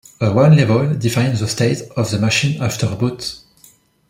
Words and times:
A 0.19 0.29
runlevel 0.31 0.97
defines 0.97 1.41
the 1.41 1.47
state 1.47 1.83
of 1.95 2.09
the 2.09 2.17
machine 2.17 2.59
after 2.59 2.87
boot. 2.95 3.37